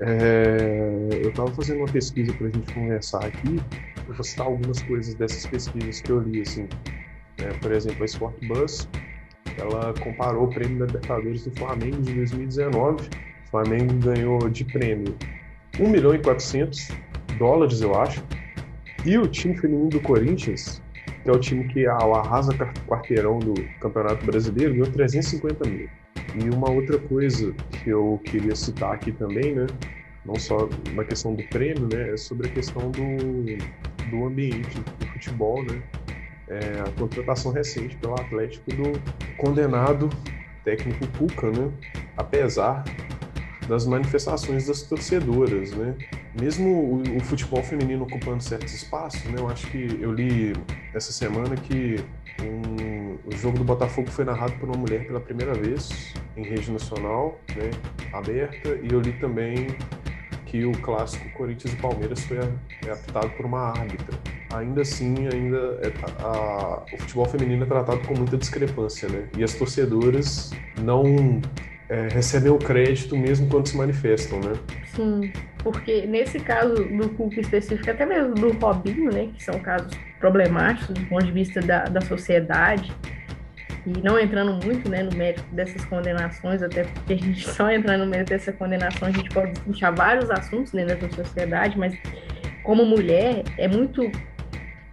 [0.00, 3.60] É, eu estava fazendo uma pesquisa para a gente conversar aqui,
[4.06, 6.68] eu vou citar algumas coisas dessas pesquisas que eu li, assim,
[7.38, 8.88] é, por exemplo, a Sport Bus,
[9.58, 13.08] ela comparou o prêmio da Libertadores do Flamengo de 2019.
[13.46, 15.16] O Flamengo ganhou de prêmio
[15.78, 16.88] 1 milhão e 400
[17.38, 18.22] dólares, eu acho.
[19.04, 20.82] E o time feminino do Corinthians,
[21.22, 22.52] que é o time que arrasa
[22.86, 25.88] quarteirão do Campeonato Brasileiro, ganhou 350 mil.
[26.34, 29.66] E uma outra coisa que eu queria citar aqui também, né?
[30.24, 32.12] Não só na questão do prêmio, né?
[32.12, 35.82] É sobre a questão do, do ambiente do futebol, né?
[36.48, 39.00] É, a contratação recente pelo Atlético do
[39.36, 40.08] condenado
[40.64, 41.70] técnico Cuca, né?
[42.16, 42.84] Apesar
[43.68, 45.94] das manifestações das torcedoras, né?
[46.40, 49.36] Mesmo o, o, futebol feminino ocupando certos espaços, né?
[49.38, 50.52] Eu acho que eu li
[50.94, 51.96] essa semana que
[52.42, 56.70] um, o jogo do Botafogo foi narrado por uma mulher pela primeira vez em rede
[56.70, 57.70] nacional, né?
[58.12, 59.68] Aberta, e eu li também
[60.46, 64.16] que o clássico Corinthians e Palmeiras foi é apitado por uma árbitra.
[64.54, 69.28] Ainda assim, ainda é, a, a, o futebol feminino é tratado com muita discrepância, né?
[69.36, 71.42] E as torcedoras não
[71.88, 74.52] é, recebem o crédito mesmo quando se manifestam, né?
[74.94, 79.92] Sim, porque nesse caso do Cuca específico, até mesmo do Robinho, né, que são casos
[80.18, 82.92] problemáticos do ponto de vista da, da sociedade,
[83.86, 88.04] e não entrando muito né, no mérito dessas condenações, até porque a gente só entrando
[88.04, 91.96] no mérito dessa condenação, a gente pode puxar vários assuntos dentro da sociedade, mas
[92.64, 94.10] como mulher é muito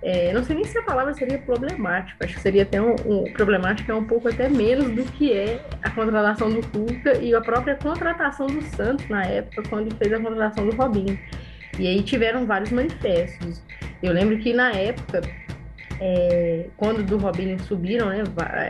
[0.05, 3.23] é, não sei nem se a palavra seria problemático, acho que seria até um, um
[3.31, 7.39] problemático é um pouco até menos do que é a contratação do Cuca e a
[7.39, 11.17] própria contratação do Santos na época, quando fez a contratação do Robinho.
[11.79, 13.63] E aí tiveram vários manifestos.
[14.01, 15.21] Eu lembro que na época,
[16.01, 18.23] é, quando do Robinho subiram, né,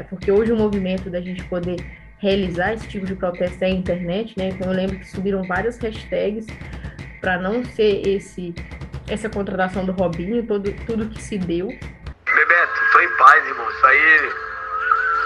[0.10, 1.78] porque hoje o movimento da gente poder
[2.20, 5.80] realizar esse tipo de protesto é a internet, né, então eu lembro que subiram várias
[5.80, 6.46] hashtags
[7.20, 8.54] para não ser esse
[9.08, 11.68] essa contratação do Robinho, todo, tudo que se deu.
[11.68, 13.70] Bebeto, tô em paz, irmão.
[13.70, 14.32] Isso aí,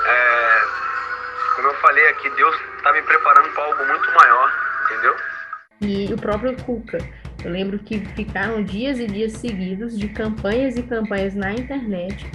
[0.05, 0.61] é,
[1.55, 4.51] como eu falei aqui, Deus tá me preparando para algo muito maior,
[4.85, 5.15] entendeu?
[5.81, 6.97] E o próprio Cuca.
[7.43, 12.25] Eu lembro que ficaram dias e dias seguidos de campanhas e campanhas na internet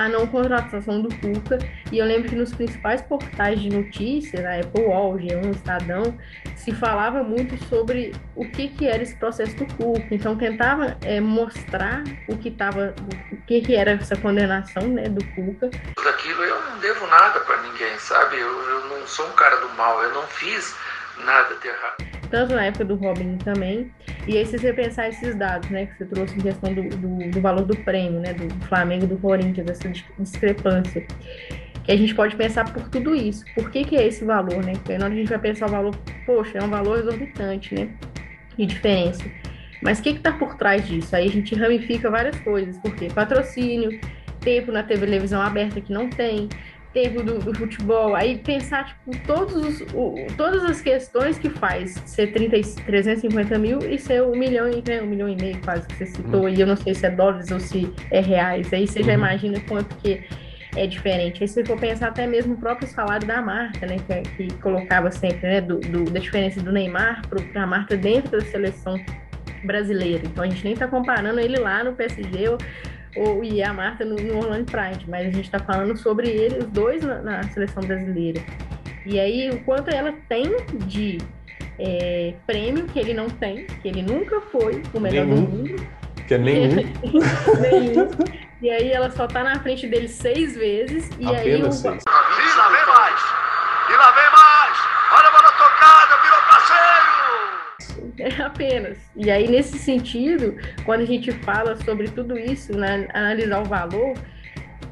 [0.00, 1.58] a não contratação do Cuca.
[1.92, 6.18] E eu lembro que nos principais portais de notícias, a Apple Wall, G1, Estadão,
[6.56, 10.06] se falava muito sobre o que, que era esse processo do Cuca.
[10.10, 12.94] Então tentava é, mostrar o que estava,
[13.30, 15.68] o que, que era essa condenação né, do Cuca.
[16.02, 18.38] Daquilo eu não devo nada para ninguém, sabe?
[18.38, 20.74] Eu, eu não sou um cara do mal, eu não fiz
[21.24, 23.92] nada de errado tanto na época do Robin também.
[24.26, 27.30] E aí, se você pensar esses dados, né, que você trouxe em questão do, do,
[27.30, 31.04] do valor do prêmio, né, do Flamengo e do Corinthians, essa discrepância,
[31.82, 33.44] que a gente pode pensar por tudo isso.
[33.54, 34.74] Por que, que é esse valor, né?
[34.74, 37.88] Porque na hora a gente vai pensar o valor, poxa, é um valor exorbitante, né?
[38.56, 39.24] De diferença.
[39.82, 41.16] Mas o que está por trás disso?
[41.16, 43.98] Aí a gente ramifica várias coisas, porque patrocínio,
[44.40, 46.48] tempo na televisão aberta que não tem,
[46.92, 52.02] tempo do, do, futebol, aí pensar, tipo, todos os, o, todas as questões que faz
[52.04, 55.86] ser 30, 350 mil e ser um milhão, e, né, um milhão e meio quase
[55.86, 56.48] que você citou, uhum.
[56.48, 59.06] e eu não sei se é dólares ou se é reais, aí você uhum.
[59.06, 60.22] já imagina quanto que
[60.76, 61.42] é diferente.
[61.42, 64.52] Aí se for pensar até mesmo o próprio salário da marca, né, que, é, que
[64.54, 69.00] colocava sempre, né, do, do da diferença do Neymar para a marca dentro da seleção
[69.64, 70.22] brasileira.
[70.24, 72.58] Então a gente nem está comparando ele lá no PSG ou
[73.16, 76.58] ou, e a Marta no, no Orlando Pride, mas a gente está falando sobre ele,
[76.58, 78.40] os dois na, na, seleção brasileira.
[79.04, 80.44] E aí, o quanto ela tem
[80.86, 81.18] de
[81.78, 85.44] é, prêmio que ele não tem, que ele nunca foi o melhor nenhum.
[85.44, 85.86] do mundo.
[86.28, 86.76] Que é nenhum.
[87.60, 88.08] nenhum.
[88.62, 91.08] E aí ela só tá na frente dele seis vezes.
[91.18, 91.72] E Apenas aí o...
[91.72, 92.04] seis.
[92.04, 93.20] E lá vem mais!
[93.88, 94.78] E lá vem mais!
[95.12, 98.09] Olha a bola tocada, virou passeio!
[98.20, 98.98] É apenas.
[99.16, 104.14] E aí, nesse sentido, quando a gente fala sobre tudo isso, né, analisar o valor,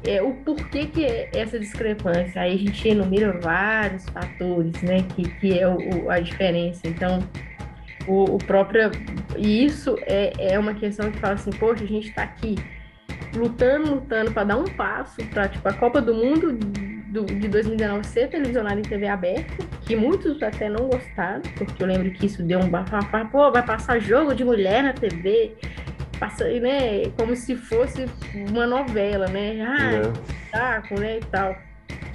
[0.05, 2.41] é, o porquê que é essa discrepância.
[2.41, 6.81] Aí a gente enumera vários fatores, né, que, que é o, a diferença.
[6.85, 7.19] Então,
[8.07, 8.91] o, o próprio.
[9.37, 12.55] E isso é, é uma questão que fala assim, poxa, a gente está aqui
[13.35, 16.57] lutando, lutando para dar um passo para tipo, a Copa do Mundo
[17.09, 21.87] do, de 2019 ser televisionada em TV aberta, que muitos até não gostaram, porque eu
[21.87, 25.53] lembro que isso deu um bafafá, pô, vai passar jogo de mulher na TV,
[26.19, 28.05] passa, né, como se fosse
[28.49, 30.51] uma novela, né, ah, é.
[30.51, 31.57] saco, né, e tal.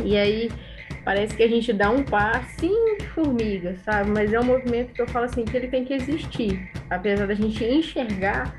[0.04, 0.50] E aí
[1.04, 4.10] parece que a gente dá um passinho de formiga, sabe?
[4.10, 7.34] Mas é um movimento que eu falo assim, que ele tem que existir, apesar da
[7.34, 8.56] gente enxergar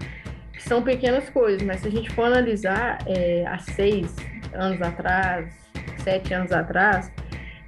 [0.54, 4.16] que são pequenas coisas, mas se a gente for analisar é, há seis
[4.54, 5.65] anos atrás,
[6.06, 7.12] sete anos atrás,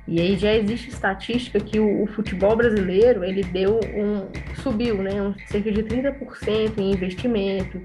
[0.07, 4.29] e aí já existe estatística que o, o futebol brasileiro ele deu um
[4.61, 7.81] subiu, né, um, cerca de 30% em investimento.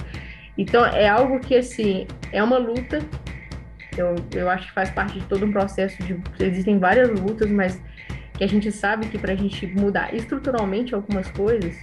[0.56, 3.00] Então é algo que assim é uma luta
[3.96, 6.16] Eu, eu acho que faz parte de todo um processo de.
[6.38, 7.80] Existem várias lutas, mas
[8.34, 11.74] que a gente sabe que para a gente mudar estruturalmente algumas coisas,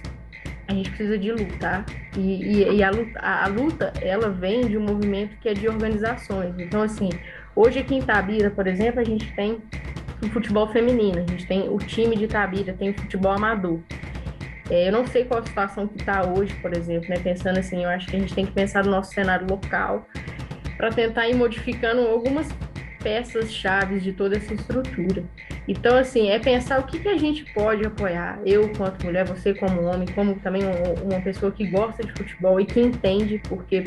[0.66, 1.84] a gente precisa de lutar.
[2.16, 5.54] E, e, e a, luta, a, a, luta, ela vem de um movimento que é
[5.54, 6.54] de organizações.
[6.58, 7.10] Então, assim,
[7.60, 9.58] hoje aqui em Tabira, por exemplo, a gente tem
[10.22, 13.80] o futebol feminino, a gente tem o time de Tabira, tem o futebol amador.
[14.70, 17.16] É, eu não sei qual a situação que está hoje, por exemplo, né?
[17.18, 20.06] Pensando assim, eu acho que a gente tem que pensar no nosso cenário local
[20.76, 22.48] para tentar ir modificando algumas
[23.02, 25.24] peças chaves de toda essa estrutura.
[25.66, 29.54] Então, assim, é pensar o que, que a gente pode apoiar, eu quanto mulher, você
[29.54, 30.62] como homem, como também
[31.02, 33.84] uma pessoa que gosta de futebol e que entende, porque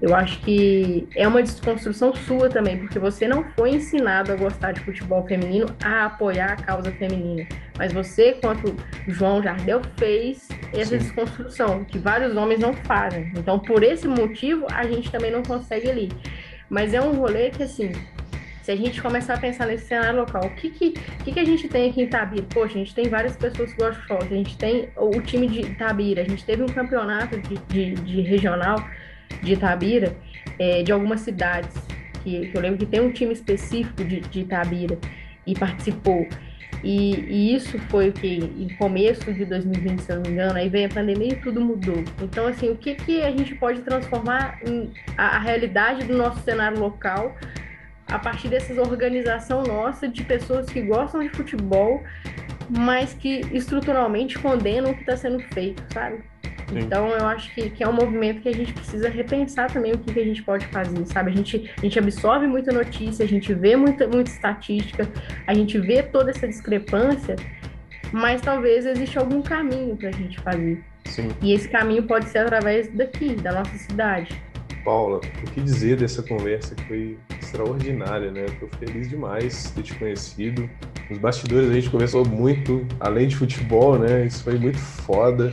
[0.00, 4.72] eu acho que é uma desconstrução sua também, porque você não foi ensinado a gostar
[4.72, 7.46] de futebol feminino, a apoiar a causa feminina.
[7.76, 8.74] Mas você, quanto
[9.06, 10.98] João Jardel, fez essa Sim.
[10.98, 13.30] desconstrução, que vários homens não fazem.
[13.36, 16.08] Então, por esse motivo, a gente também não consegue ali.
[16.70, 17.92] Mas é um rolê que, assim,
[18.62, 20.92] se a gente começar a pensar nesse cenário local, o que, que,
[21.24, 22.46] que, que a gente tem aqui em Tabira?
[22.48, 25.46] Poxa, a gente tem várias pessoas que gostam de futebol, a gente tem o time
[25.46, 28.82] de Tabira, a gente teve um campeonato de, de, de regional
[29.42, 30.16] de Itabira,
[30.58, 31.74] é, de algumas cidades,
[32.22, 34.98] que, que, eu lembro que tem um time específico de, de Itabira
[35.46, 36.26] e participou.
[36.82, 40.56] E, e, isso foi o que, em começo de 2020, se eu não me engano,
[40.56, 42.02] aí veio a pandemia e tudo mudou.
[42.22, 44.58] Então, assim, o que, que a gente pode transformar
[45.16, 47.36] a, a realidade do nosso cenário local
[48.06, 52.02] a partir dessas organização nossa de pessoas que gostam de futebol,
[52.70, 56.18] mas que estruturalmente condenam o que está sendo feito, sabe?
[56.68, 56.78] Sim.
[56.78, 59.98] Então eu acho que, que é um movimento que a gente precisa repensar também o
[59.98, 61.32] que, que a gente pode fazer, sabe?
[61.32, 65.08] A gente, a gente absorve muita notícia, a gente vê muita, muita estatística,
[65.46, 67.34] a gente vê toda essa discrepância,
[68.12, 70.84] mas talvez exista algum caminho para a gente fazer.
[71.06, 71.28] Sim.
[71.42, 74.40] E esse caminho pode ser através daqui, da nossa cidade.
[74.84, 78.46] Paula, o que dizer dessa conversa que foi extraordinária, né?
[78.46, 80.68] Estou feliz demais de ter te conhecido.
[81.08, 84.26] Nos bastidores a gente conversou muito, além de futebol, né?
[84.26, 85.52] Isso foi muito foda.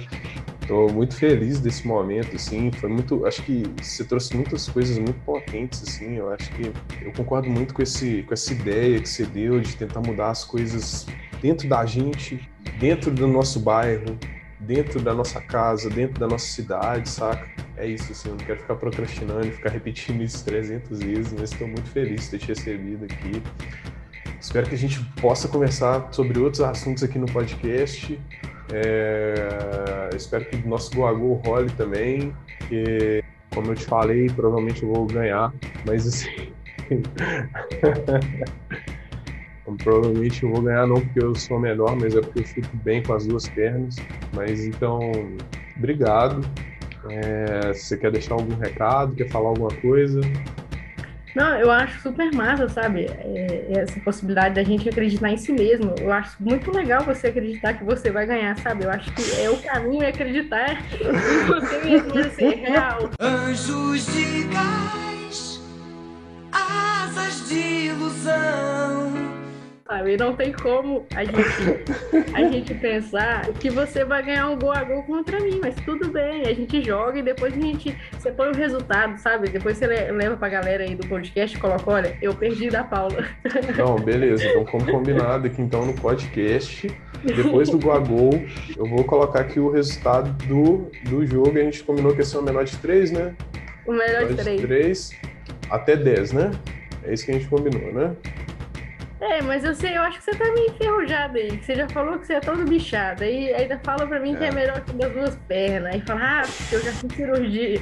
[0.62, 5.18] Estou muito feliz desse momento, assim, foi muito, acho que você trouxe muitas coisas muito
[5.22, 9.26] potentes, assim, eu acho que eu concordo muito com, esse, com essa ideia que você
[9.26, 11.08] deu de tentar mudar as coisas
[11.42, 12.50] dentro da gente,
[12.82, 14.18] dentro do nosso bairro,
[14.60, 17.48] dentro da nossa casa, dentro da nossa cidade, saca?
[17.76, 21.52] É isso, assim, eu não quero ficar procrastinando e ficar repetindo isso 300 vezes, mas
[21.52, 23.42] estou muito feliz de ter te recebido aqui.
[24.40, 28.20] Espero que a gente possa conversar sobre outros assuntos aqui no podcast.
[28.72, 32.34] É, espero que o nosso Goagol role também,
[32.68, 35.54] que, como eu te falei, provavelmente eu vou ganhar,
[35.86, 36.52] mas assim.
[39.76, 43.04] provavelmente eu vou ganhar não porque eu sou melhor, mas é porque eu chuto bem
[43.04, 43.96] com as duas pernas.
[44.34, 45.00] Mas então,
[45.76, 46.42] obrigado.
[47.10, 50.22] É, se você quer deixar algum recado, quer falar alguma coisa,
[51.38, 53.06] não, eu acho super massa, sabe?
[53.06, 55.94] É, essa possibilidade da gente acreditar em si mesmo.
[56.00, 58.86] Eu acho muito legal você acreditar que você vai ganhar, sabe?
[58.86, 63.12] Eu acho que é o caminho é acreditar em você mesmo, ser real.
[63.22, 65.62] Anjos de gás,
[66.52, 68.87] asas de ilusão
[69.88, 70.18] sabe?
[70.18, 71.40] Não tem como a gente,
[72.34, 76.10] a gente pensar que você vai ganhar um gol a gol contra mim, mas tudo
[76.10, 79.50] bem, a gente joga e depois a gente, você põe o resultado, sabe?
[79.50, 83.26] Depois você leva pra galera aí do podcast e coloca, olha, eu perdi da Paula.
[83.78, 86.92] Não, beleza, então como combinado aqui então no podcast,
[87.24, 88.32] depois do gol a gol,
[88.76, 92.38] eu vou colocar aqui o resultado do, do jogo, a gente combinou que ia ser
[92.38, 93.34] o menor de três, né?
[93.86, 94.62] O melhor de três.
[94.62, 95.12] de três
[95.70, 96.52] até 10, né?
[97.04, 98.16] É isso que a gente combinou, né?
[99.20, 101.60] É, mas eu sei, eu acho que você tá meio enferrujado aí.
[101.60, 103.24] Você já falou que você é todo bichado.
[103.24, 104.38] Aí ainda fala pra mim é.
[104.38, 105.94] que é melhor que das duas pernas.
[105.94, 107.82] Aí fala, ah, eu já fiz cirurgia.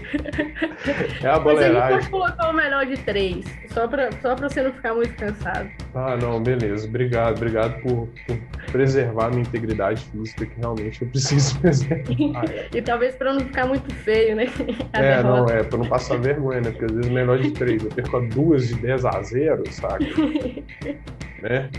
[1.21, 1.73] É a boleiragem.
[1.73, 3.45] Mas a gente pode colocar o melhor de três.
[3.69, 5.69] Só pra, só pra você não ficar muito cansado.
[5.95, 6.85] Ah, não, beleza.
[6.85, 7.37] Obrigado.
[7.37, 8.37] Obrigado por, por
[8.69, 12.43] preservar a minha integridade física, que realmente eu preciso preservar.
[12.73, 14.47] e talvez pra não ficar muito feio, né?
[14.91, 15.23] A é, derrota.
[15.23, 16.71] não, é, pra não passar vergonha, né?
[16.71, 17.81] Porque às vezes melhor de três.
[17.81, 19.99] Eu perco a duas de 10 a 0, saca?
[21.41, 21.69] né?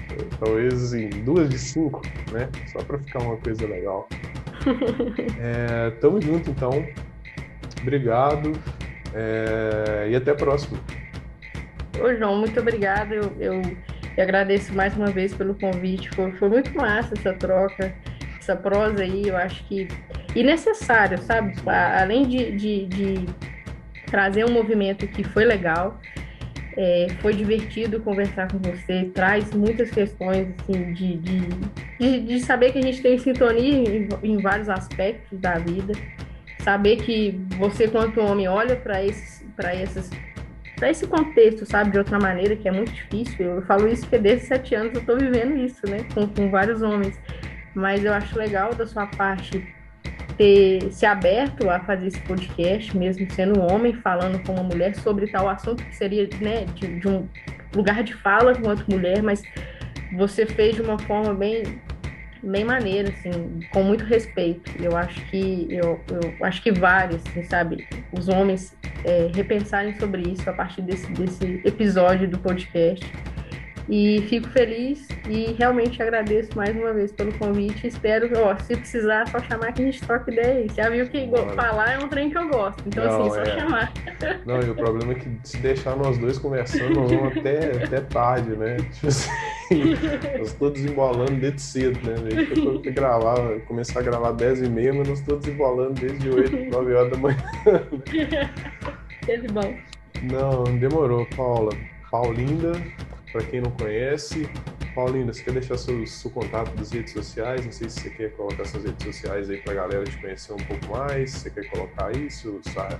[0.41, 2.01] Talvez assim, duas de cinco,
[2.33, 2.49] né?
[2.73, 4.09] Só para ficar uma coisa legal.
[5.39, 6.87] é, tamo junto então.
[7.83, 8.53] Obrigado
[9.15, 10.81] é, e até a próxima.
[12.01, 13.13] Ô João, muito obrigado.
[13.13, 13.63] Eu, eu,
[14.17, 16.09] eu, agradeço mais uma vez pelo convite.
[16.11, 17.95] Foi, foi muito massa essa troca,
[18.39, 19.29] essa prosa aí.
[19.29, 19.89] Eu acho que
[20.35, 21.55] e necessário, sabe?
[21.67, 23.27] Além de, de, de
[24.07, 25.99] trazer um movimento que foi legal,
[26.77, 31.41] é, foi divertido conversar com você, traz muitas questões assim, de, de,
[31.99, 35.95] de, de saber que a gente tem sintonia em, em, vários aspectos da vida,
[36.63, 40.11] saber que você, quanto homem, olha para esses, essas
[40.77, 43.47] para esse contexto, sabe, de outra maneira, que é muito difícil.
[43.47, 46.83] Eu falo isso porque desde sete anos eu estou vivendo isso, né, com, com vários
[46.83, 47.19] homens.
[47.75, 49.75] Mas eu acho legal da sua parte
[50.37, 54.95] ter se aberto a fazer esse podcast, mesmo sendo um homem falando com uma mulher
[54.97, 57.27] sobre tal assunto que seria, né, de, de um
[57.75, 59.43] lugar de fala enquanto mulher, mas
[60.17, 61.81] você fez de uma forma bem
[62.47, 64.71] bem maneira, assim, com muito respeito.
[64.83, 70.23] Eu acho que eu, eu acho que vale, assim, sabe, os homens é, repensarem sobre
[70.23, 73.05] isso a partir desse, desse episódio do podcast.
[73.89, 77.87] E fico feliz e realmente agradeço mais uma vez pelo convite.
[77.87, 80.67] Espero, ó, se precisar, só chamar que a gente troca ideia aí.
[80.75, 81.51] Já viu que Bora.
[81.51, 82.83] falar é um trem que eu gosto.
[82.85, 83.61] Então, Não, assim, só é...
[83.61, 83.93] chamar.
[84.45, 88.01] Não, e o problema é que se deixar nós dois conversando, nós vamos até, até
[88.01, 88.77] tarde, né?
[88.77, 89.31] Tipo assim,
[90.39, 92.17] nós estou desembolando desde cedo, né?
[92.45, 96.71] Gente foi gravar, começar a gravar 10 e meia, mas nós estamos desembolando desde 8,
[96.71, 97.39] 9 horas da manhã.
[99.25, 99.77] Teve bom.
[100.23, 101.71] Não, demorou, Paula.
[102.11, 102.73] Paulinda,
[103.37, 104.49] para quem não conhece.
[104.95, 107.63] Paulina, você quer deixar seu, seu contato das redes sociais?
[107.67, 110.55] Não sei se você quer colocar suas redes sociais aí para a galera te conhecer
[110.55, 111.33] um pouco mais.
[111.33, 112.99] Você quer colocar isso, sua,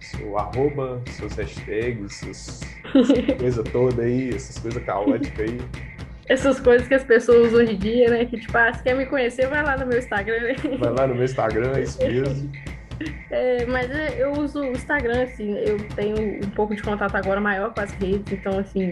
[0.00, 2.60] seu arroba, seus hashtags, essas
[3.40, 5.58] coisas todas aí, essas coisas caóticas aí.
[6.28, 8.24] Essas coisas que as pessoas usam hoje em dia, né?
[8.24, 10.54] Que tipo, ah, se quer me conhecer, vai lá no meu Instagram.
[10.78, 12.52] Vai lá no meu Instagram, é isso mesmo.
[13.30, 17.38] É, mas é, eu uso o Instagram, assim, eu tenho um pouco de contato agora
[17.38, 18.90] maior com as redes, então, assim,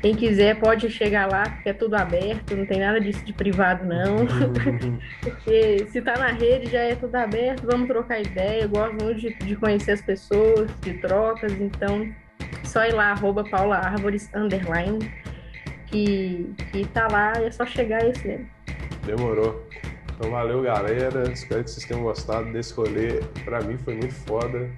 [0.00, 3.84] quem quiser pode chegar lá, porque é tudo aberto, não tem nada disso de privado,
[3.84, 4.26] não.
[5.20, 8.62] porque se tá na rede já é tudo aberto, vamos trocar ideia.
[8.62, 12.10] Eu gosto muito de, de conhecer as pessoas, de trocas, então
[12.64, 14.98] só ir lá, arroba Paula Árvores, underline,
[15.86, 18.48] que, que tá lá, é só chegar e mesmo.
[19.04, 19.66] Demorou.
[20.14, 21.30] Então valeu, galera.
[21.32, 23.20] Espero que vocês tenham gostado desse rolê.
[23.44, 24.70] Pra mim foi muito foda.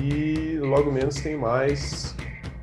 [0.00, 2.16] E logo menos tem mais.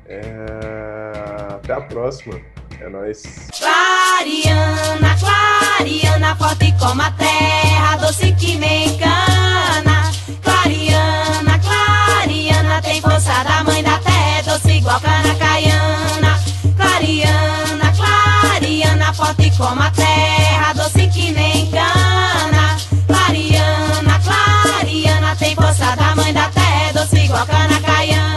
[0.06, 1.54] É...
[1.54, 2.40] Até a próxima.
[2.80, 3.22] É nóis.
[3.58, 10.12] Clariana, clariana, forte como a terra, doce que me engana.
[10.42, 16.40] Clariana, clariana, tem força da mãe da terra, doce igual cana caiana.
[16.76, 22.76] Clariana, clariana, forte como a terra, doce que me engana.
[23.06, 28.33] Clariana, clariana, tem força da mãe da terra, doce igual cana caiana.